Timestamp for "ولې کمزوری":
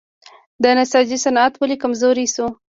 1.57-2.25